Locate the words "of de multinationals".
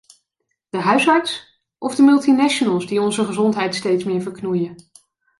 1.77-2.87